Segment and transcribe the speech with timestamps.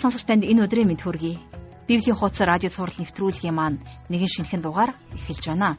[0.00, 1.36] сонсогч танд энэ өдрийн мэд хүргэе.
[1.84, 3.78] Библийн хуудас радио цаураар нэвтрүүлгийн маань
[4.08, 5.76] нэгэн шинэхэн дугаар эхэлж байна.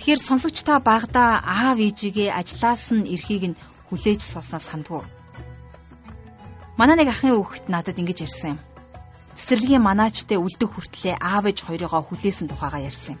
[0.00, 3.58] Тэгэхээр сонсогч та багада аав ээжигээ ажлаас нь эрхийг нь
[3.92, 5.04] хүлээж сууснаас сандгүй.
[6.80, 8.60] Манай нэг ахын хүүхэд надад ингэж ярьсан юм.
[9.36, 13.20] Цэцэрлэгийн манаачтай үлдэх хүртлээр аав ээж хоёроо хүлээсэн тухайгаа ярьсан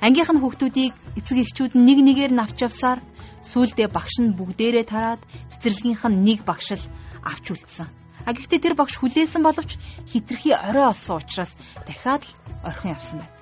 [0.00, 3.04] Ангийнх нь хүүхдүүдийг эцэг эхчүүд нь нэг нэгээр нь авч явсаар
[3.44, 5.20] сүүлдээ багш нь бүгдээрээ тараад
[5.52, 6.84] цэцэрлэгийнх нь нэг багш л
[7.20, 7.99] авч үлдсэн.
[8.26, 11.56] А гэхдээ тэр багш хүлээсэн боловч хитрхи орой олсон учраас
[11.86, 12.32] дахиад л
[12.68, 13.34] орхин явсан байна.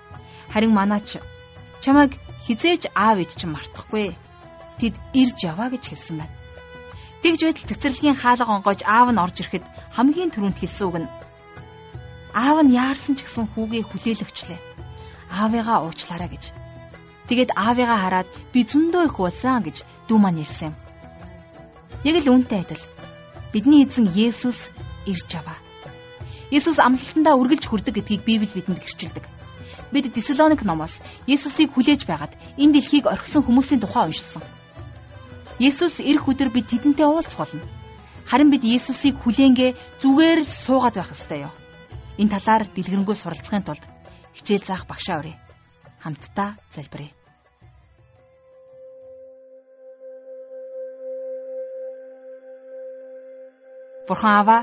[0.52, 1.08] Харин манаач
[1.82, 2.12] чамайг
[2.46, 4.16] хизээж аав ээж чинь мартахгүй.
[4.78, 6.34] Тэд ирж яваа гэж хэлсэн байна.
[7.22, 9.64] Тэгж байтал цэцэрлэгийн хаалга онгойж аав нь орж ирэхэд
[9.96, 11.08] хамгийн түрүүнд хэлсэн үг нь
[12.30, 14.60] аав нь яарсан ч гэсэн хүүгээ хүлээлгчлээ
[15.28, 16.44] аавыгаа уучлаарай гэж.
[17.28, 19.76] Тэгээд аавыгаа хараад би зөндөө их уусан гэж
[20.08, 20.76] дүү маань ярьсан юм.
[22.08, 22.82] Яг л үүнтэй адил
[23.52, 24.68] бидний эзэн Есүс
[25.06, 25.58] ирж аваа.
[26.50, 29.24] Есүс амлалтандаа үргэлж хүрдэг гэдгийг Библи бидэнд гэрчилдэг.
[29.92, 34.44] Бид Десалоник номоос Есүсийг хүлээж байгаад энэ дэлхийг орхисон хүмүүсийн тухай уншсан.
[35.58, 37.64] Есүс ирэх өдөр бид тэдэнтэй уулзах болно.
[38.28, 41.54] Харин бид Есүсийг хүлээнгээ зүгээр л суугаад байх ёстой юу?
[42.20, 43.84] Энэ талаар дэлгэрэнгүй суралцахын тулд
[44.36, 45.36] хичээл заах багшаа өрөө.
[46.04, 47.17] Хамтдаа залбирая.
[54.08, 54.62] Бурхан аваа,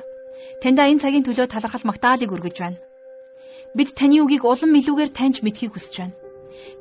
[0.61, 2.81] таньда энэ цагийн төлөө талархал магтаалыг өргөж байна.
[3.77, 6.17] Бид таны үгийг улам илүүгээр таньж мэдхийг хүсэж байна.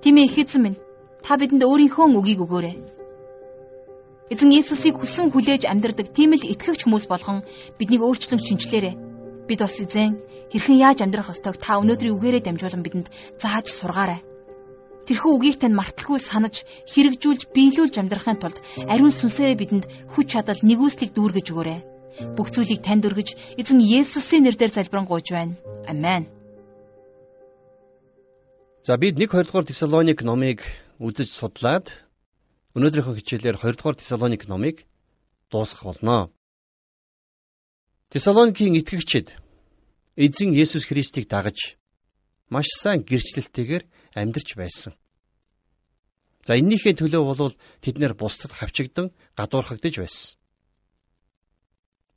[0.01, 0.81] Тийм ээ эхэзэн минь,
[1.21, 2.77] та бидэнд өөрийнхөө үгийг өгөөрэй.
[4.33, 7.45] Эзэн Иесусыг хүсэн хүлээж амьдрдаг тийм л итгэгч хүмүүс болгон
[7.77, 8.97] биднийг өөрчлөн шинчлээрэй.
[9.45, 10.17] Бид бас эзэн
[10.49, 14.25] хэрхэн яаж амьдрах ёстойг та өнөөдрийн үгээрээ дамжуулан бидэнд зааж сургаарай.
[15.05, 18.57] Тэрхүү үгийг тань марталгүй санаж хэрэгжүүлж биелүүлж амьдрахын тулд
[18.89, 19.85] ариун сүнсээрээ бидэнд
[20.17, 21.94] хүч чадал нэгүслийг дүүргэж өгөөрэй.
[22.37, 25.55] Бүх зүйлийг танд өргөж эзэн Есүсийн нэрээр залбирanгуйж байна.
[25.91, 26.31] Амен.
[28.87, 30.61] За бид 1 2 дугаар Тесалоник номыг
[31.01, 31.91] үзэж судлаад
[32.77, 34.87] өнөөдрийнхөө хичээлээр 2 дугаар Тесалоник номыг
[35.51, 36.31] дуусгах болно.
[38.13, 39.33] Тесалоникийн итгэгчид
[40.17, 41.81] эзэн Есүс Христийг дагаж
[42.53, 44.93] маш сайн гэрчлэлтэйгээр амьдарч байсан.
[46.47, 50.37] За эннийхээ төлөө болвол тэд нэр бусдад хавчигдан гадуурхагдж байсан.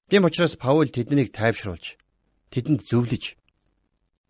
[0.08, 2.00] Тийм учраас Паул тэднийг тайвшруулж,
[2.48, 3.36] тэдэнд зөвлөж,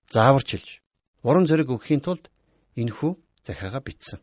[0.09, 0.81] зааварчилж,
[1.21, 2.33] урам зориг өгөхийн тулд
[2.73, 3.11] энэхүү
[3.45, 4.17] захиагаа бичсэн.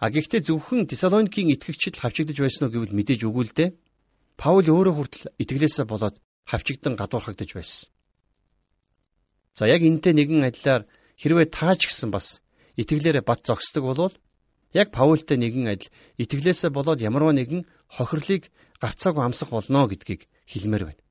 [0.00, 3.76] А гэхдээ зөвхөн Тесалоникийн итгэгчид хавчигдж байсан уу гэвэл мэдээж үгүй л дээ.
[4.40, 6.16] Паул өөрөө хүртэл итгэлээсээ болоод
[6.48, 7.92] хавчигдан гадуурхагдж байсан.
[9.58, 10.88] За яг энтэй нэгэн адилаар
[11.20, 12.40] хэрвээ таач гисэн бас
[12.80, 14.14] итгэлээрээ бат зогсдог болвол
[14.72, 21.02] яг Паултай нэгэн адил итгэлээсээ болоод ямарваа нэгэн хохирлыг гарцаагүй амсах болно гэдгийг хэлмээр байна.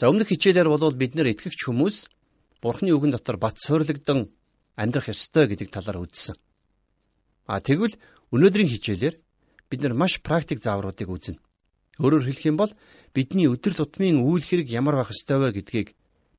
[0.00, 2.08] За өмнөх хичээлээр болвол бид нэр итгэгч хүмүүс
[2.60, 4.32] Бурхны үгэн дотор бат суйрлагдсан
[4.76, 6.36] амьдрах ёстой гэдэг талаар үзсэн.
[7.48, 7.96] А тэгвэл
[8.32, 9.16] өнөөдрийн хичээлээр
[9.68, 11.40] бид нар маш практик заавруудыг үзнэ.
[12.00, 12.72] Өөрөөр хэлэх юм бол
[13.12, 15.88] бидний өдөр тутмын үйл хэрэг ямар байх ёстой вэ гэдгийг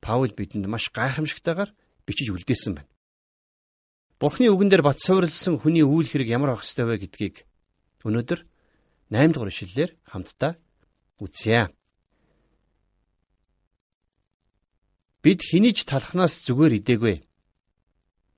[0.01, 1.69] Паул бидэнд маш гайхамшигтайгаар
[2.05, 2.89] бичиж үлдээсэн байна.
[4.21, 7.41] Бурхны үгэн дээр бат суурилсан хүний үйл хэрэг ямар байх ёстой вэ гэдгийг
[8.05, 8.45] өнөөдөр
[9.09, 10.61] 8 дугаар ишлэлээр хамтдаа
[11.17, 11.73] үзье.
[15.25, 17.15] Бид хинийч талхнаас зүгээр идээгүй.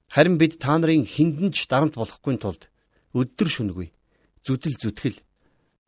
[0.08, 2.72] Харин бид та нарын хиндэнч дарамт болохгүй тулд
[3.12, 3.92] өдөр шүнгүй
[4.48, 5.20] зүдэл зүтгэл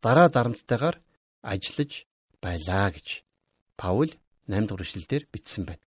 [0.03, 1.00] дараа дарамттайгаар
[1.39, 2.03] ажиллаж
[2.44, 3.23] байлаа гэж
[3.79, 4.12] Паул
[4.51, 5.83] 8 дугаар эшлэлдэр бичсэн байна.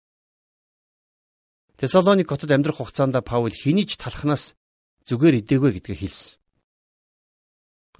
[1.76, 4.56] Тесалоник хотод амьдрах хугацаанд Паул хэний ч талхнаас
[5.04, 6.40] зүгээр идээгүй гэдгийг хэлсэн.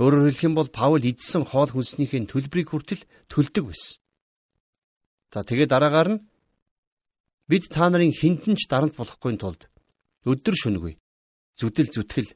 [0.01, 4.01] Өөрөөр хэлэх юм бол Паул идсэн хоол хүнснийхээ төлбөрийг хүртэл төлдөг байсан.
[5.33, 6.25] За тэгээд дараагаар нь
[7.49, 9.69] бид та нарын хинтэнч дарамт болохгүй тулд
[10.25, 10.95] өдөр шөнөгүй
[11.61, 12.31] зүдэл зүтгэл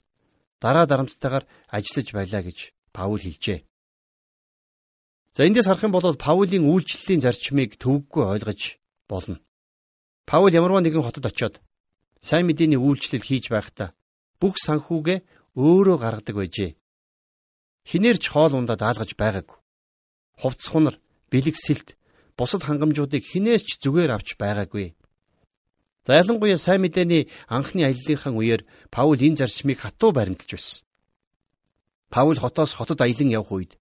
[0.61, 2.59] дараа дарамттайгаар ажиллаж байлаа гэж
[2.93, 3.65] Паул хэлжээ.
[5.33, 8.61] За эндээс харах юм бол Паулийн үйлчлэлийн зарчмыг төвөггүй ойлгож
[9.09, 9.41] болно.
[10.29, 11.61] Паул ямарваа нэгэн хотод очиод
[12.21, 13.95] сайн мэдээний үйлчлэл хийж байхдаа
[14.41, 15.19] бүх санхүүгээ
[15.57, 16.71] өөрөө гаргадаг байжээ.
[17.89, 19.59] Хинээрч хоол ундаа даалгаж байгаагүй.
[20.41, 20.97] Хувцс хунар,
[21.33, 21.89] бэлэг сэлт,
[22.37, 24.95] бусад хангамжуудыг хинээс ч зүгээр авч байгаагүй.
[26.07, 28.63] За ялангуяа сайн мэдээний анхны аяллахын үеэр
[28.95, 30.81] Паул энэ зарчмыг хатуу баримталж байсан.
[32.09, 33.73] Паул хотоос хотод аялан явх үед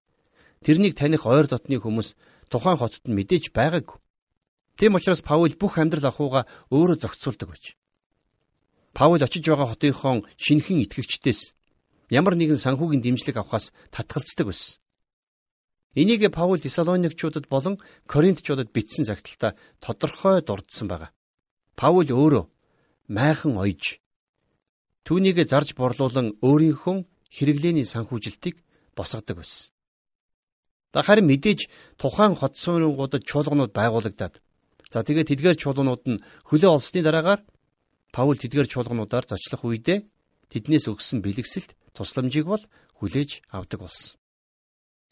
[0.64, 2.08] тэрнийг таних ойр дотны хүмүүс
[2.52, 3.96] тухайн хотод нь мэдээж байгаагүй.
[4.80, 7.76] Тийм учраас Паул бүх амьдрал ахуйгаа өөрөө зохицуулдаг байж.
[8.96, 11.52] Паул очиж байгаа хотынхон шинхэн итгэгчдээс
[12.08, 14.80] ямар нэгэн санхүүгийн дэмжлэг авахаас татгалздаг байсан.
[16.00, 17.76] Энийг Паул Тесалоникчуудад болон
[18.08, 19.52] Коринтчуудад бичсэн загталтаа
[19.84, 21.12] тодорхой дурдсан байна.
[21.76, 22.48] Паул өөрөө
[23.12, 24.00] майхан ойж
[25.04, 28.56] түүнийг зарж борлуулан өөрийнхөө хэрэглээний санхүүжилтийг
[28.96, 29.68] босгодог байсан.
[30.96, 31.68] Харин мэдээж
[32.00, 34.40] тухайн хот суургуудад чуулганууд байгуулагдаад
[34.92, 37.40] за тэгээд тэдгээр чуулганууд нь хөлөө олсны дараагаар
[38.10, 40.02] Паул тэдгээр чуулгануудаар зочлох үедээ
[40.50, 42.62] тэднээс өгсөн бэлгэсэлт тусламжийг бол
[42.98, 44.18] хүлээж авдаг болсон.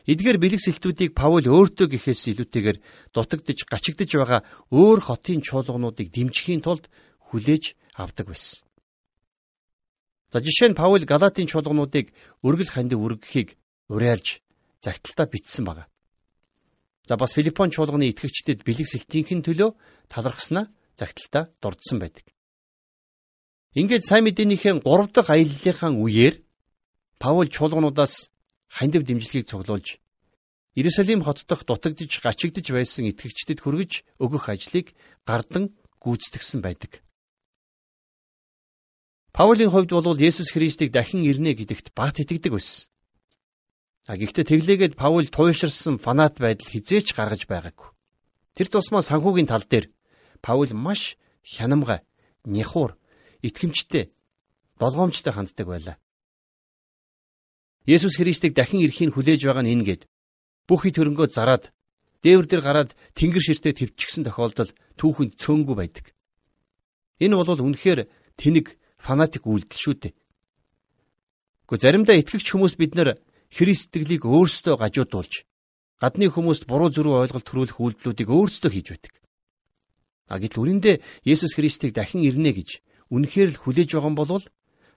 [0.03, 2.79] Эдгээр бэлгэсэлтүүдийг Паул өөртөө гэхээс илүүтэйгээр
[3.15, 4.41] дутагдж гачигдж байгаа
[4.75, 6.91] өөр хотын чуулгануудыг дэмжихийн тулд
[7.31, 8.65] хүлээж авдаг байсан.
[10.33, 12.11] За жишээ нь Паул Галатийн чуулгануудыг
[12.43, 13.61] өргөл хандив үргэхийг
[13.93, 14.43] уриалж
[14.81, 15.85] загталтаа бичсэн байна.
[17.09, 19.71] За бас Филиппон чуулганы итгэгчдэд бэлгэсэлтийнхэн төлөө
[20.13, 20.69] талархснаа
[21.01, 22.29] загталтаа дурдсан байдаг.
[23.73, 26.35] Ингээд сайн мэдээнийхэн 3 дахь аяллалынхаа үеэр
[27.17, 28.29] Паул чуулгануудаас
[28.69, 29.97] хандив дэмжлэгийг цуглуулж
[30.77, 34.93] Иерусалим хот дох дутагдж гачигдж байсан итгэгчдэд хүргэж өгөх ажлыг
[35.25, 35.73] гардан
[36.05, 37.01] гүйцэтгсэн байдаг.
[39.33, 42.87] Паулийн хувьд бол Есүс Христийг дахин ирнэ гэдэгт бат итгэдэг байсан.
[44.09, 47.93] А гэхдээ тэглээгээд Паул туйлширсан фанат байдал хизээч гаргаж байгаагүй.
[48.57, 49.93] Тэр тусмаа санхүүгийн тал дээр
[50.41, 52.01] Паул маш хянамгай,
[52.49, 52.97] няхуур,
[53.45, 54.09] итгэмжтэй,
[54.81, 55.97] болгоомжтой ханддаг байлаа.
[57.85, 60.03] Есүс Христийг дахин ирэхийг хүлээж байгаа нь энэ гээд
[60.65, 61.69] бүх ит хөрөнгөө зараад
[62.25, 66.17] дээвэр дээр гараад тэнгэр ширтээ твчгсэн тохиолдол түүхэнд цөөнгүй байдаг.
[67.21, 68.09] Энэ бол үнэхээр
[68.41, 70.13] тэнэг фанатик үйлдэл шүү дээ.
[71.69, 73.21] Гэхдээ заримдаа итгэгч хүмүүс бид нар
[73.57, 75.49] Христ сэтгэлийг өөрсдөө гажуудуулж
[75.99, 79.15] гадны хүмүүст буруу зүрх ойлголт төрүүлэх үйлдэлүүдийг өөрсдөө хийж байдаг.
[80.31, 80.97] А гэтэл үүрэндээ
[81.27, 84.45] Есүс Христийг дахин ирнэ гэж үнэхээр л хүлээж байгаа юм бол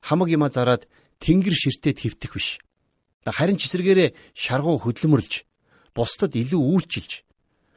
[0.03, 0.86] хамаг юма зараад
[1.24, 2.59] тэнгэр ширтээ твтэх биш.
[3.25, 5.45] Харин ч эсрэгээрээ шаргуу хөдлөмөрлж,
[5.94, 7.12] бусдад илүү үйлчилж,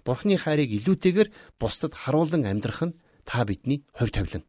[0.04, 4.44] Бурхны хайрыг илүүтэйгээр бусдад харуулan амьдрах нь та бидний хувь тавилан.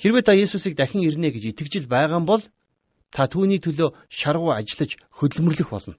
[0.00, 2.40] Хэрвээ та Есүсийг дахин ирнэ гэж итгэжил байгаа бол
[3.16, 5.96] та түүний төлөө шаргуу ажиллаж хөдөлмөрлөх болно.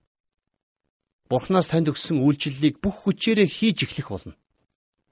[1.33, 4.37] Бурхнаас танд өгсөн үйлчлэлийг бүх хүчээрээ хийж эхлэх болно.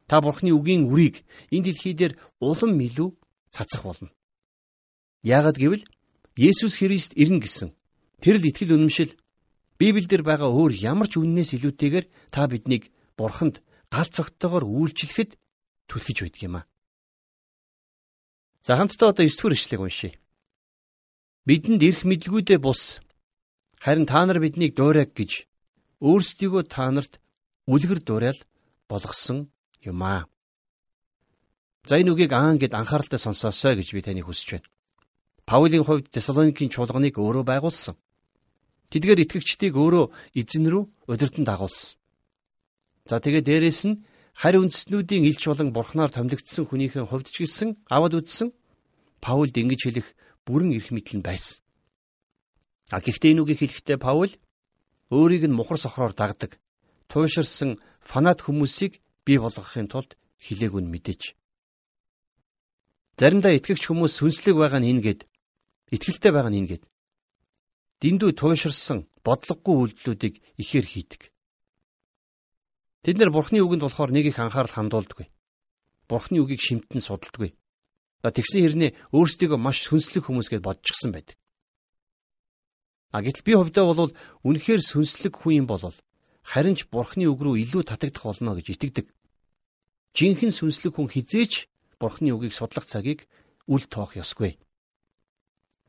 [0.06, 3.10] Та Бурхны үгийн үрийг энэ дэлхий дээр улам илүү
[3.50, 4.13] цацах болно.
[5.25, 5.84] Яагад гэвэл
[6.38, 7.74] Есүс Христ ирнэ гэсэн
[8.22, 9.12] Тэр л итгэл үнэмшил
[9.78, 13.60] Библиэлд байгаа өөр ямар ч үннээс илүүтэйгээр та биднийг Бурханд
[13.92, 15.36] гал цогтойгоор үйлчлэхэд
[15.92, 16.66] түлхэж байдаг юм аа.
[18.63, 20.13] За хамтдаа одоо 9 дугаар ишлэгийг уншийе.
[21.45, 22.97] Бидэнд эрх мэдлгүүдээ бус
[23.77, 25.45] харин та нар биднийг дуурайг гэж
[26.01, 27.21] өөрсдийгөө та нарт
[27.69, 28.39] үлгэр дуурайл
[28.89, 29.53] болгосон
[29.86, 30.25] юм аа.
[31.86, 34.69] За энэ үгийг аан гэд анхааралтай сонсоосой гэж би таныг хүсэж байна.
[35.45, 37.94] Паулийн хувьд Тесалоникийн чуулганыг өөрөө байгуулсан.
[38.89, 42.01] Тэдгээр итгэгчдийг өөрөө эзэн рүү удирдан дагуулсан.
[43.06, 44.01] За тэгээ дээрэс нь
[44.33, 48.50] харь үндэстнүүдийн илч болон бурхнаар томилогдсон хүнийхээ хувьд ч гэсэн аваад үзсэн
[49.21, 50.07] Паулд ингэж хэлэх
[50.45, 51.62] бүрэн эрх мэдэл нь байсан.
[52.94, 54.31] А гэхдээ энэ үгийг хэлэхдээ Паул
[55.09, 56.62] өөрийг нь мухар сохроор дагдаг
[57.09, 60.11] тууширсан фанат хүмүүсийг бий болгохын тулд
[60.45, 61.21] хилээг нь мэдээж.
[63.18, 65.21] Заримдаа итгэгч хүмүүс сүнслэг байгаа нь энэ гээд
[65.95, 66.83] итгэлтэй байгаа нь энэ гээд
[68.02, 71.21] дэндүү туйширсан бодлогогүй үйлдэлүүдийг ихээр хийдэг.
[73.04, 75.28] Тэд нар Бурхны үгэнд болохоор нэг их анхаарал хандуулдаггүй.
[76.09, 77.54] Бурхны үгийг шимтэн судалдаггүй.
[78.31, 81.37] Тэгсэн хэрнээ өөрсдийгөө маш сүнслэг хүмүүс гэж бодчихсон байдаг.
[83.15, 84.11] А гэтэл би хувьдаа бол
[84.44, 85.83] үнэхээр сүнслэг хүн юм бол
[86.45, 89.07] харин ч Бурхны үг рүү илүү татагдах болно гэж итгэдэг.
[90.15, 91.67] Жинхэнэ сүнслэг хүн хизээч
[91.99, 93.27] Бурхны үгийг судлах цагийг
[93.67, 94.59] үл тоох ёсгүй.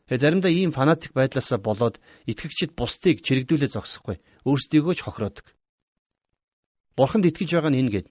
[0.06, 1.98] Тэгээ заримдаа ийм фанатик байдлаасаа болоод
[2.30, 4.16] итгэгчид бусдыг чирэгдүүлээ зогсохгүй
[4.46, 5.46] өөрсдийгөө ч хохироодог.
[6.94, 8.06] Бурханд итгэж байгаа нь энэ гээд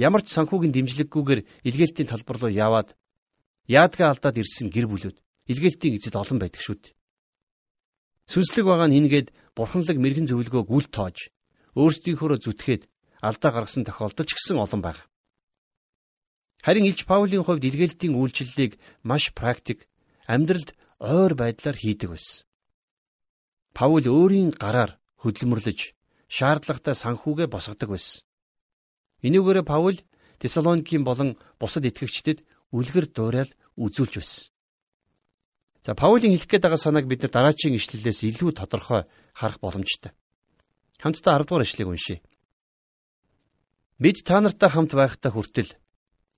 [0.00, 2.96] ямар ч санхүүгийн дэмжлэггүйгээр илгээлтийн талбар руу яваад
[3.68, 5.16] яадгаа алдаад ирсэн гэр бүлүүд
[5.50, 6.94] илгээлтийн эзэд олон байдаг шүү дээ.
[8.30, 11.30] Сүнслэг байгаа нь энгээд бурханлаг мэрэгэн зөвлөгөөг үл тоож
[11.78, 12.82] өөрсдийнхөөрөө зүтгээд
[13.22, 15.02] алдаа гаргасан тохиолдол ч гэсэн олон байна.
[16.64, 18.72] Харин Илж Паулийн хувьд илгээлтийн үйлчлэлийг
[19.06, 19.86] маш практик
[20.26, 22.42] амьдралд ойр байдлаар хийдэг байсан.
[23.76, 25.94] Паул өөрийн гараар хөдөлмөрлөж
[26.26, 28.24] шаардлагатай санхүүгээ босгодог байсан.
[29.26, 29.96] Энүүгээрээ Паул
[30.40, 34.50] Тесалоникийн болон бусад итгэгчдэд үлгэр дуурайл үзүүлж байсан.
[35.86, 39.06] За Паулийн хэлэх гээд байгаа санааг бид нар дараачийн ишлэлээс илүү тодорхой
[39.38, 40.12] харах боломжтой.
[40.98, 42.22] Хамтдаа 10 дугаар ишлэгийг уншийе.
[44.02, 45.70] Бид та нартай хамт байхдаа хүртэл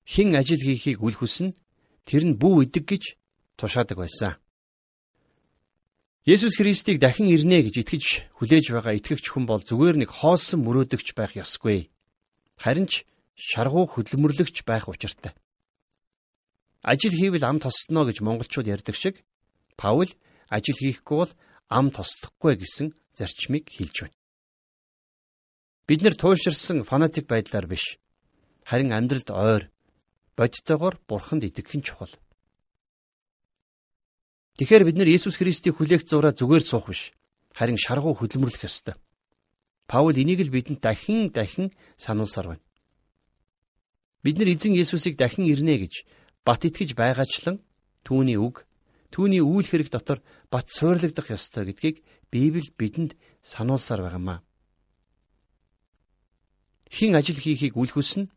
[0.04, 1.56] хэн ажил хийхийг үл хүснэ
[2.04, 3.04] тэр нь бүү идэг гэж
[3.56, 4.36] тушаадаг байсан.
[6.28, 8.04] Есүс Христийг дахин ирнэ гэж итгэж
[8.36, 11.88] хүлээж байгаа итгэгч хүн бол зүгээр нэг хоосон мөрөөдөгч байх ёсгүй.
[12.60, 15.32] Харин ч шаргуу хөдөлмөрлөгч байх учиртай.
[16.82, 19.24] Ажил хийвэл ам тосноо гэж монголчууд ярьдаг шиг
[19.76, 20.10] Паул
[20.48, 21.32] ажил хийхгүй бол
[21.68, 24.16] ам тослохгүй гэсэн зарчмыг хэлж байна.
[25.86, 27.98] Бид нэр туйлширсан фанатик байдлаар биш.
[28.68, 29.62] Харин амьдралд ойр
[30.36, 32.12] бодтойгоор бурханд итгэх нь чухал.
[34.58, 37.14] Тэгэхээр бид нар Есүс Христийг хүлээх зураа зүгээр суух биш.
[37.54, 38.94] Харин шаргуу хөдөлмөрлөх ёстой.
[39.86, 42.64] Паул энийг л бидэнд дахин дахин сануулсаар байна.
[44.22, 45.94] Бид нар эзэн Есүсийг дахин ирнэ гэж
[46.48, 47.60] бат итгэж байгаачлан
[48.08, 48.64] түүний үг,
[49.12, 52.00] түүний үйл хэрэг дотор бат суйрлагдах ёстой гэдгийг
[52.32, 53.12] Библи бидэнд
[53.44, 54.40] сануулсаар байгаамаа.
[56.88, 58.32] Хин ажил хийхийг үлхүүлсэн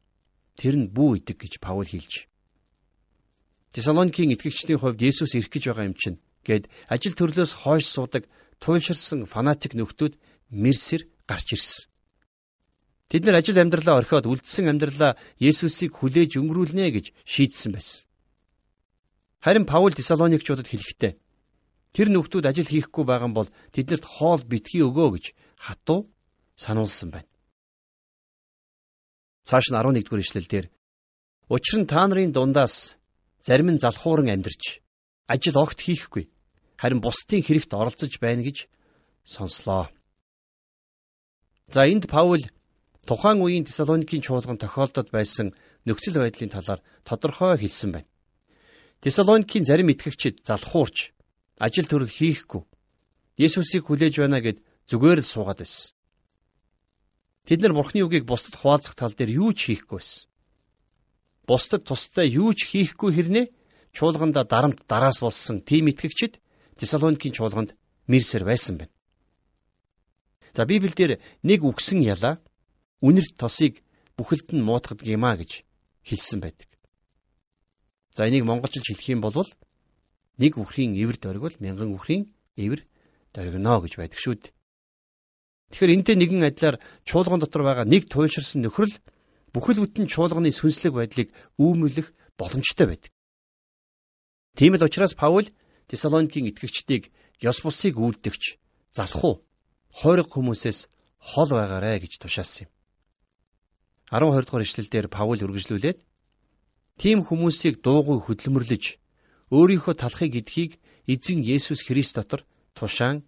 [0.59, 2.27] тэр нь бүү идэг гэж Паул хэлж.
[3.71, 8.27] Тесалоникийн итгэгчдийн хувьд Есүс ирэх гэж байгаа юм чинь гэд ажил төрлөөс хойш суудаг
[8.59, 10.19] туйлширсан фанатик нөхдүүд
[10.51, 11.90] мэрсэр гарч ирсэн.
[13.11, 18.07] Тэд нар ажил амьдралаа орхиод үлдсэн амьдралаа Есүсийг хүлээж өнгөрүүлнэ гэж шийдсэн байсан.
[19.43, 21.19] Харин Паул Тесалоникчуудад хэлэхдээ
[21.91, 25.25] тэр нөхдүүд ажил хийхгүй байгаа бол тэднэрт хоол битгий өгөө гэж
[25.59, 26.07] хатуу
[26.55, 27.27] сануулсан байна.
[29.43, 30.67] Цааш нь 11 дугаар ишлэл дээр
[31.51, 32.95] Учир нь та нарын дундаас
[33.43, 34.79] зарим нь залхууран амьдарч
[35.27, 36.31] ажил огт хийхгүй
[36.79, 38.71] харин бусдын хэрэгт оролцож байна гэж
[39.27, 39.91] сонслоо.
[41.75, 42.39] За энд Паул
[43.07, 45.53] тухайн үеийн Тесалоникийн чуулган тохиолдод байсан
[45.85, 48.09] нөхцөл байдлын талаар тодорхой хэлсэн байна.
[49.01, 50.97] Тесалоникийн зарим итгэгчид залхуурч
[51.57, 52.63] ажил төрөл хийхгүй
[53.41, 55.93] Есүсийг хүлээж байна гэд зүгээр л суугаад байсан.
[57.47, 60.29] Тэд нар Бурхны үгийг бусдад хуваалцах тал дээр юу ч хийхгүй байсан.
[61.49, 63.45] Бусдад тустай юу ч хийхгүй хэрнээ
[63.97, 66.37] чуулганда дарамт дараас болсон тийм итгэгчид
[66.77, 67.73] Тесалоникийн чуулганд
[68.05, 68.93] мэрсэр байсан байна.
[70.53, 72.37] За Библиэлд нэг үгсэн ялаа
[73.01, 73.81] үнэрт тосыг
[74.17, 75.65] бүхэлд нь муутгадаг юм а гэж
[76.07, 76.69] хэлсэн байдаг.
[78.15, 79.35] За энийг монголчилж хэлэх юм бол
[80.37, 82.81] нэг үхрийн ивэр дөргөл мянган үхрийн ивэр
[83.33, 84.53] дөргөнө гэж байдаг шүү дээ.
[85.71, 86.77] Тэгэхээр энтэй нэгэн адилаар
[87.07, 88.91] чуулган дотор байгаа нэг туйлширсан нөхрөл
[89.55, 93.11] бүхэл бүтэн чуулганы сүнслэг байдлыг үүмүүлэх боломжтой байдаг.
[94.59, 95.47] Тийм л учраас Паул
[95.87, 98.43] Тесалоникийн итгэгчдийг ёс бусыг үйлдэгч
[98.91, 99.35] залах уу
[99.95, 100.91] хойрог хүмүүсээс
[101.31, 102.71] хол байгаарэ гэж тушаасан юм.
[104.11, 105.99] 12 дугаар ишлэлдэр Паул үргэлжлүүлээд
[106.99, 108.83] тийм хүмүүсийг дуугүй хөдөлмөрлөж
[109.55, 110.71] өөрийнхөө талахыг эдхийг
[111.07, 112.43] эзэн Есүс Христ дотор
[112.75, 113.23] тушаан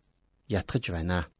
[0.51, 1.31] ятгах байна.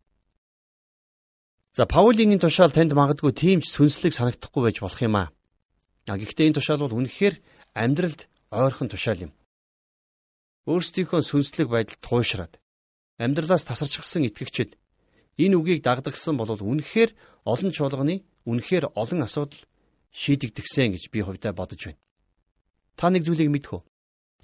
[1.76, 5.28] За Паулийн энэ тушаал танд магадгүй тийм ч сүнслэг санагдахгүй байж болох юм аа.
[6.08, 7.36] Гэхдээ энэ тушаал бол үнэхээр
[7.74, 9.32] амьдралд ойрхон тушаал юм.
[10.70, 12.54] Өөрсдийнхөө сүнслэг байдал туушраад
[13.20, 14.78] амьдралаас тасарчихсан итгэгчид
[15.38, 17.12] энэ үгийг дагдагсан бол үнэхээр
[17.44, 19.62] олон чуулганы үнэхээр олон асуудал
[20.12, 22.02] шийдэгдгсэн гэж би хувьдаа бодож байна.
[22.96, 23.82] Та нэг зүйлийг мэдэх үү?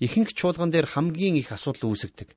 [0.05, 2.34] Ихэнх чуулган дээр хамгийн их асуудал үүсгдэг.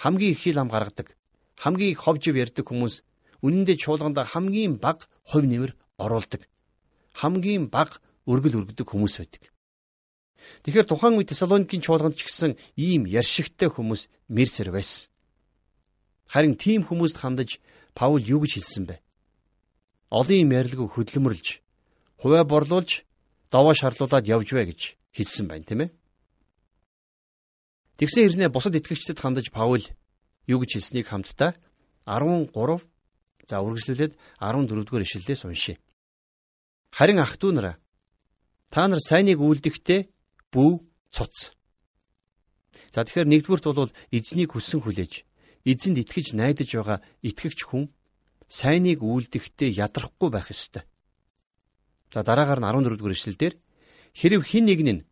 [0.00, 1.16] Хамгийн их хил ам гаргадаг.
[1.60, 3.04] Хамгийн их ховжив ярьдаг хүмүүс
[3.40, 6.44] Үнэн дээр чуулганд хамгийн бага хувь нэмэр оруулдаг.
[7.16, 7.96] Хамгийн бага
[8.28, 9.42] өргөл өргөдөг хүмүүс байдаг.
[10.64, 15.08] Тэгэхээр тухайн үед Тесалоникийн чуулганд ч гэсэн ийм яршигтай хүмүүс мэрсэр байсан.
[16.30, 17.58] Харин тийм хүмүүст хандаж
[17.98, 19.02] Паул юу гэж хэлсэн бэ?
[20.14, 21.58] Олон юм ярилгүй хөдөлмөрлж,
[22.22, 23.02] хуваа борлуулж,
[23.50, 25.90] довоо шарлуулад явж бай гэж хэлсэн байна, тийм ээ?
[27.98, 29.82] Тэгсэн хэрнээ бусад итгэгчдэд хандаж Паул
[30.46, 31.58] юу гэж хэлснийг хамтдаа
[32.06, 32.54] 13
[33.50, 35.76] За үргэлжлүүлээд 14 дугаар ишлэлээс уншъя.
[36.94, 37.76] Харин ах トゥ нараа
[38.70, 40.06] та нар сайныг үлдэхдээ
[40.54, 41.58] бүү цуц.
[42.94, 45.26] За тэгэхээр нэгдүгürt бол эзнийг хүссэн хүлээж
[45.64, 46.98] эзэнд итгэж найдаж байгаа
[47.28, 47.92] итгэгч хүн
[48.48, 50.82] сайныг үлдэхдээ ядрахгүй байх ёстой.
[52.12, 53.54] За дараагаар нь 14 дугаар ишлэлдэр
[54.18, 55.04] хэрв хин нэг нь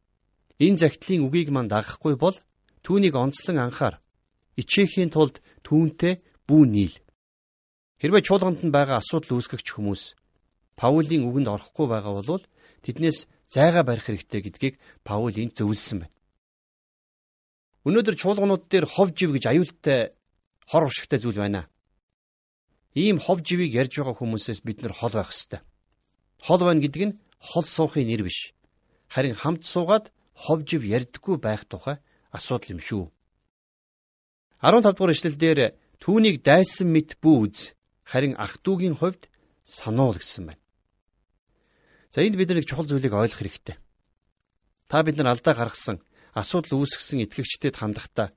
[0.58, 2.36] энэ загтлын үгийг манд дагахгүй бол
[2.82, 4.02] түүнийг онцлон анхаар
[4.58, 6.96] ичээхийн тулд түүнтэй бүү нийл.
[8.02, 10.02] Хэрвээ чуулганд нь байгаа асуудал үүсгэгч хүмүүс
[10.78, 12.42] Паулийн үгэнд орохгүй байгаа бол
[12.82, 16.14] тэднээс зайгаа барих хэрэгтэй гэдгийг Паул энд зөвлөсөн байна.
[17.86, 20.17] Өнөөдөр чуулганууд дээр хов жив гэж аюултай
[20.68, 21.68] хор уршигтай зүйл байна.
[22.94, 25.60] Ийм хов живийг ярьж байгаа хүмүүсээс бид нар хол байх ёстой.
[26.44, 28.52] Хол байна гэдэг нь хол суухын нэр биш.
[29.08, 31.96] Харин хамт суугаад хов жив ярьдаггүй байх тухай
[32.36, 33.04] асуудал юм шүү.
[34.60, 35.58] 15 дугаар эшлэлдэр
[36.02, 37.58] түүнийг дайсан мэт бүү үз
[38.04, 39.30] харин ах トゥ угийн хувьд
[39.64, 40.62] сануул гэсэн байна.
[42.12, 43.76] За энд бид нэг чухал зүйлийг ойлгох хэрэгтэй.
[44.88, 46.00] Та бид нар алдаа гаргасан,
[46.32, 48.32] асуудал үүсгэсэн итгэгчдэд хандахдаа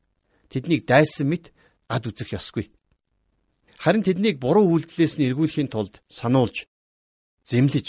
[0.52, 1.56] тэднийг дайсан мэт
[1.96, 2.66] ад үзэх ёсгүй.
[3.84, 6.70] Харин тэднийг буруу үйлдэлээс нь эргүүлэхийн тулд сануулж,
[7.50, 7.88] зэмлэж,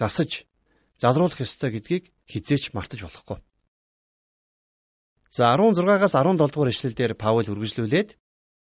[0.00, 0.46] засаж,
[1.02, 3.38] залруулах ёстой гэдгийг хизээч мартаж болохгүй.
[5.36, 8.16] За 16-аас 17 дугаар ишлэлдэр Паул үргэлжлүүлээд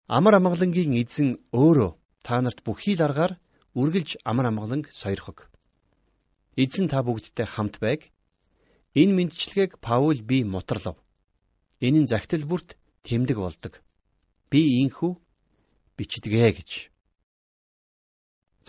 [0.06, 1.90] амар амгалангийн эзэн өөрөө
[2.26, 3.32] та нарт бүхий л аргаар
[3.80, 5.48] үргэлж амар амгаланг сойрхог.
[6.62, 8.12] Эзэн та бүгдтэй хамт байг.
[8.94, 10.96] Энэ мэдчилгээг Паул би мутарлав.
[11.80, 13.80] Энэ нь загтал бүрт тэмдэг болдог.
[14.52, 15.16] Би ийхүү
[15.96, 16.92] бичдэгэ гэж.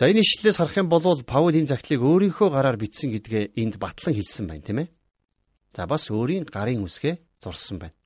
[0.00, 4.16] За энэ ишлэлээс харах юм бол Паул энэ загтлыг өөрийнхөө гараар бичсэн гэдгээ энд батлан
[4.16, 4.88] хэлсэн байна, тийм ээ.
[5.76, 7.96] За бас өөрийн гарын үсгээ зурсан байна.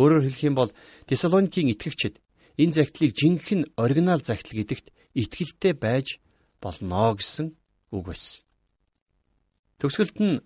[0.00, 0.72] Өөрөөр хэлэх юм бол
[1.04, 2.24] Тесалоникийн итгэгчид
[2.56, 6.18] энэ загтлыг жинхэнэ оригинал загтал гэдэгт итгэлтэй байж
[6.58, 7.52] болно гэсэн
[7.92, 8.42] үг байсан.
[9.78, 10.42] Төгсгөлд нь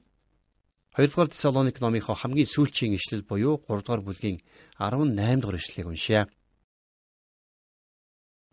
[0.99, 4.37] 2 дугаар Тесалоник номынхоо хамгийн сүүлчийн ишлэл буюу 3 дугаар бүлгийн
[4.77, 6.23] 18 дугаар ишлэгийг уншъя.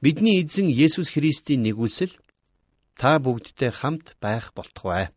[0.06, 2.14] Бидний эзэн Есүс Христийн нэгүсэл
[3.02, 5.10] та бүгдтэй хамт байх болтугай.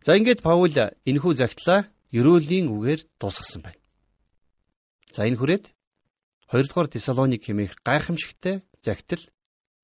[0.00, 1.84] За ингээд Паул энэхүү загтлаа
[2.16, 3.82] ерөөлийн үгээр дуусгасан байна.
[5.12, 5.64] За энэ хүрээд
[6.48, 9.20] 2 дугаар Тесалоник хэмээх гайхамшигтай загтал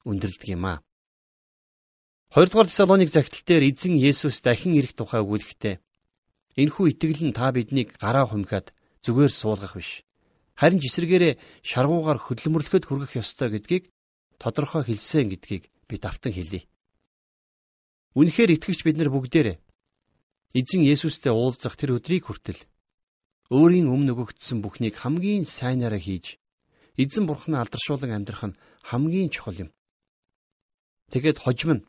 [0.09, 0.79] өндөрлөдөг юм аа.
[2.33, 5.77] 2 дугаар Тесалоник загтал дээр эзэн Есүс дахин ирэх тухай өгүүлэхдээ
[6.57, 8.73] энэхүү итгэл нь та биднийг гараа хумхиад
[9.05, 10.01] зүгээр суулгах биш.
[10.59, 13.85] Харин ч эсрэгээрээ шаргуугаар хөдөлмөрлөхөд хүргэх ёстой гэдгийг
[14.43, 16.69] тодорхой хэлсэн гэдгийг би давтан хэлье.
[18.19, 19.57] Үнэхээр итгэгч бид нар бүгдээрээ
[20.59, 22.61] эзэн Есүстэй уулзах тэр өдрийг хүртэл
[23.49, 26.37] өөрийн өмнө өгөгдсөн бүхнийг хамгийн сайнаараа хийж
[27.01, 29.71] эзэн бурхнаа алдаршуулан амьдрах нь хамгийн чухал юм.
[31.09, 31.83] Тэгээд хожим нь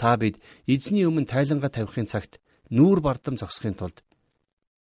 [0.00, 2.40] Та бид эзний өмнө тайлангаа тавихын цагт
[2.76, 4.00] нүүр бардам зогсохын тулд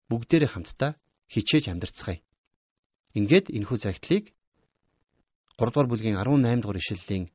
[0.09, 0.91] бүгдээрээ хамтдаа
[1.33, 2.21] хичээж амьдарцгаая.
[3.19, 4.23] Ингээд энэхүү загтлыг
[5.59, 7.25] 3 дугаар бүлгийн 18 дугаар ишлэлийн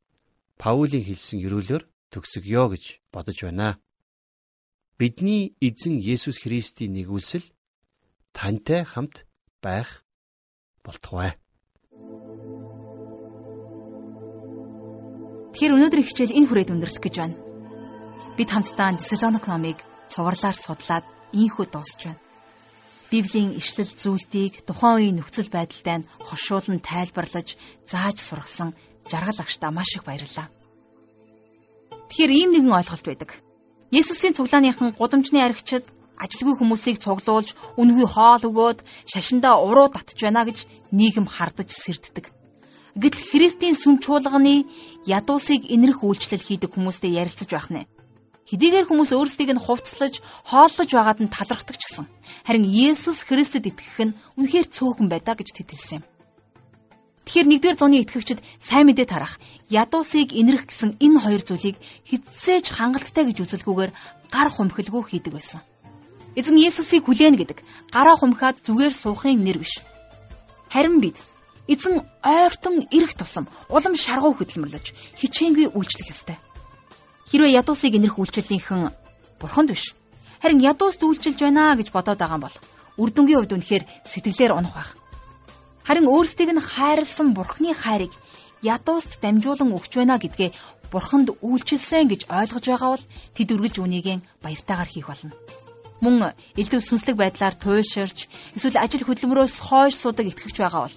[0.57, 3.68] Паулийн хэлсэн өрөөлөөр төгсгөё гэж бодож байна.
[4.99, 7.44] Бидний эзэн Есүс Христийн нэгүүлсэл
[8.33, 9.27] тантай хамт
[9.61, 10.07] байх
[10.87, 11.37] болтугай.
[15.53, 17.37] Тэгэхээр өнөөдөр хичээл энэ хүрээд өндөрлөх гэж байна.
[18.38, 22.23] Бид хамтдаа Тесалоник номыг цувралаар судлаад ийхүү дуусч байна.
[23.11, 27.49] Библийн ишлэл зүйлтийг тухайн үеийн нөхцөл байдалтай нь хошуулан тайлбарлаж
[27.90, 28.71] зааж сургасан
[29.11, 30.49] жаргал агштаа маш их баярлалаа.
[32.09, 33.31] Тэгэхээр ийм нэгэн ойлголт байдаг.
[33.93, 35.85] Есүсийн цуглааныхан гудамжны аригчид
[36.19, 37.49] ажилгүй хүмүүсийг цуглуулж
[37.81, 38.79] үнгүй хоол өгөөд
[39.11, 40.59] шашиндаа уруу татж байна гэж
[40.99, 42.31] нийгэм хардаж сэрддэг.
[43.03, 44.71] Гэтэл Христийн сүм чуулганы
[45.19, 47.90] ядуусыг инэрх үйлчлэл хийдэг хүмүүстэй ярилцаж байх нэ.
[48.47, 52.07] Хэдийгээр хүмүүс өөрсдийг нь хувцлаж, хооллож байгаад нь талархдаг ч гэсэн
[52.46, 56.04] харин Есүс Христэд итгэх нь үнэхээр цөөхөн байдаа гэж тэд хэлсэн юм.
[57.24, 59.40] Тэгэхээр нэгдүгээр зууны итгэгчид сайн мэдээ тарах,
[59.72, 63.92] ядуусыг инэрх гэсэн энэ хоёр зүйлийг хитсээж хангалттай гэж үзэлгүйгээр
[64.28, 65.64] гар хумхилгүй хийдэг байсан.
[66.37, 69.80] Эзэн Есүсийг хүлээнэ гэдэг гараа хумхаад зүгээр суухын нэр биш.
[70.68, 71.16] Харин бид
[71.64, 76.37] эзэн ойртон ирэх тусам улам шаргуу хөдөлмөрлөж хичээнгүй үйлчлэх ёстой.
[77.30, 78.92] Хэрвээ ядуусыг инэрх үйлчлэлийнхэн
[79.40, 79.96] бурханд биш.
[80.44, 82.57] Харин ядууст үйлчилж байна гэж бодоод байгаа юм бол
[83.00, 84.90] үр дүнгийн хувьд үнэхээр сэтгэлээр унах байх.
[85.88, 88.12] Харин өөрсдийг нь хайрлсан бурхны хайрыг
[88.61, 90.52] ядууст дамжуулан өгч байна гэдгээ
[90.92, 95.33] бурханд үйлчилсэн гэж ойлгож байгаа бол тэд үргэлж үнийгэн баяртайгаар хийх болно.
[96.04, 100.96] Мөн элдв сүнслэг байдлаар туйлширч эсвэл ажил хөдөлмөрөөс хойш суудаг итгэгч байгаа бол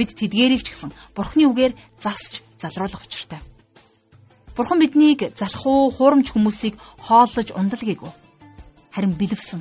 [0.00, 3.44] бид тэдгэрийг ч гэсэн бурхны үгээр засч залруулах учиртай.
[4.56, 8.21] Бурхан биднийг залах уу, хуурамч хүмүүсийг хооллож ундалгийгүү.
[8.94, 9.60] Харин бэлэвсэн.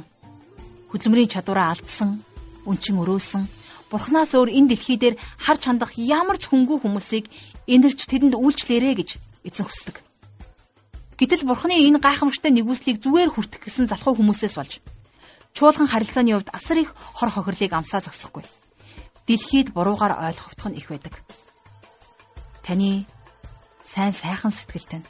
[0.92, 2.20] Хөдөлмөрийн чадвараа алдсан,
[2.68, 3.48] өнчин өрөөсөн,
[3.92, 7.26] Бурханаас өөр энэ дэлхий дээр харж хандах ямар ч хөнгүү хүмүүсийг
[7.68, 9.10] энэрч тэдэнд үйлчлээрэ гэж
[9.48, 10.00] эзэн хүсдэг.
[11.20, 14.80] Гэтэл Бурханы энэ гайхамшигтай нэгүслийг зүгээр хүртэх гэсэн залхуу хүмүүсээс болж
[15.54, 18.48] чуулган харилцааны хувьд асар их хор хохирлыг амсаа зогсохгүй.
[19.28, 21.14] Дэлхийд буруугаар ойлгогдох нь их байдаг.
[22.64, 23.06] Таны
[23.84, 25.10] сайн сайхан сэтгэлтэй нь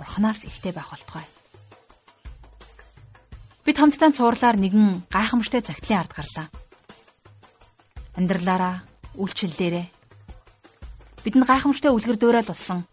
[0.00, 1.26] Бурханаас ихтэй байх болтугай.
[3.68, 6.48] Бид хамтдаа цуурлаар нэгэн гайхамшигтай загтлын ард гарлаа.
[8.16, 8.80] Амьдралаараа,
[9.20, 9.86] үйлчлэлээрээ
[11.20, 12.88] бидэнд гайхамшигтай үлгэр дуурайл болсон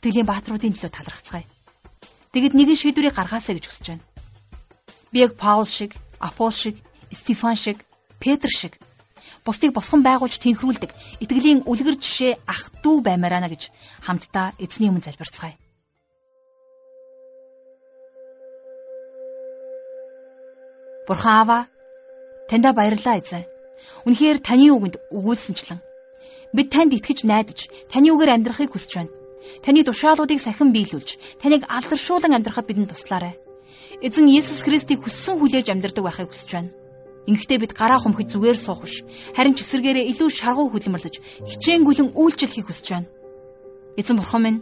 [0.00, 1.44] итгэлийн бааtruудын төлөө талархацгаая.
[2.32, 4.04] Тэгэд нэгэн шийдвэрийг гаргаасаа гэж хүсэж байна.
[5.12, 6.80] Би яг Паул шиг, Апол шиг,
[7.12, 7.84] Стефан шиг,
[8.16, 8.80] Петр шиг
[9.44, 13.68] бусдыг босгон байгуулж тэнхрүүлдэг итгэлийн үлгэр жишээ ах дүү баймаарана гэж
[14.00, 15.60] хамтдаа эзний өмнө залбирцгаая.
[21.06, 21.58] Бурхан Аава
[22.48, 23.44] таньда баярлалаа эзэн.
[24.06, 25.80] Үнэхээр таны үгэнд өгүүлсэнчлэн
[26.54, 29.12] Бид танд итгэж найдаж, таны үгээр амьдрахыг хүсэж байна.
[29.58, 33.34] Таны тушаалуудыг сахин биелүүлж, таныг алдаршуулан амьдрахад бидэнд туслаарай.
[33.98, 36.70] Эзэн Есүс Христийг хүссэн хүлээж амьдрдаг байхыг хүсэж байна.
[37.26, 39.02] Ингэхдээ бид гараа хумхиж зүгээр суух биш.
[39.34, 43.10] Харин ч эсэргээрээ илүү шаргуу хөдөлмөрлөж, хичээнгүлэн үйлчлэхийг хүсэж байна.
[43.98, 44.60] Эзэн бурхан минь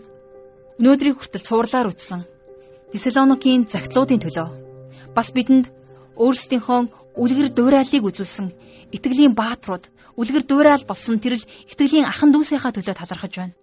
[0.80, 2.24] өнөөдрийг хүртэл цуурлаар үтсэн
[2.92, 4.48] Тесалоникийн загтлуудын төлөө
[5.12, 5.68] бас бидэнд
[6.16, 6.80] өөрсдийнхөө
[7.16, 8.48] үлгэр дуурайлыг үзүүлсэн
[8.92, 9.88] итгэлийн бааtruуд
[10.20, 13.54] үлгэр дуурал болсон тэрл итгэлийн ахан дүүсийнхаа төлөө талархаж байна.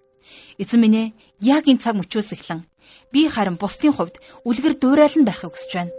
[0.62, 2.66] Эзэн минь ээ яг энэ цаг мөчөөс эхлэн
[3.14, 5.94] би харин бусдын хувьд үлгэр дуурал нь байхыг хүсэж байна.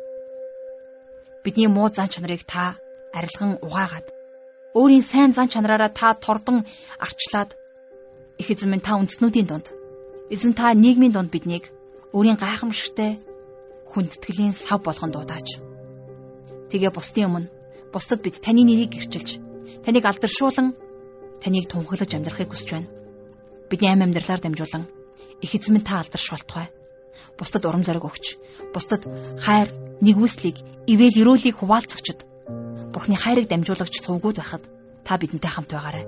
[1.44, 2.76] Бидний муу зан чанарыг та
[3.14, 4.06] арилган угаагаад
[4.74, 6.66] өөрийн сайн зан чанараараа та тордон
[6.98, 7.50] арчлаад
[8.38, 9.66] их эзэн минь та үндснүүдийн дунд
[10.34, 11.64] эзэн та нийгмийн дунд биднийг
[12.14, 13.18] өөрийн гайхамшигтай
[13.90, 15.69] хүндэтгэлийн сав болгон дуудаач.
[16.70, 17.48] Тэгээ бусдын өмнө
[17.92, 19.38] бусдад бид таны нэрийг гэрчилж
[19.84, 20.74] таныг алдаршуулан
[21.42, 22.88] таныг тунхаглаж амьдрахыг хүсэж байна.
[23.70, 24.86] Бидний амь амьдралаар дамжуулан
[25.42, 26.68] их эзэмэн та алдарш болтугай.
[27.38, 28.36] Бусдад урам зориг өгч,
[28.74, 29.02] бусдад
[29.40, 29.68] хайр,
[30.04, 32.26] нэгүслийг, ивэл өрөөлийг хуваалцагчд
[32.92, 34.62] Бурхны хайрыг дамжуулагч цувгууд байхад
[35.06, 36.06] та бидэнтэй хамт байгаарай.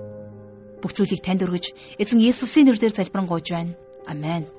[0.83, 1.71] Бүх зүйлийг танд өргөж,
[2.03, 3.79] эзэн Есүсийн нэрээр залбирanгуйж байна.
[4.07, 4.51] Амен.